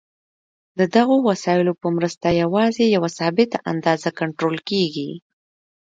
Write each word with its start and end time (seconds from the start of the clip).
د 0.79 0.81
دغو 0.95 1.15
وسایلو 1.29 1.73
په 1.81 1.87
مرسته 1.97 2.27
یوازې 2.43 2.83
یوه 2.95 3.09
ثابته 3.17 3.57
اندازه 3.71 4.09
کنټرول 4.19 4.57
کېږي. 4.69 5.09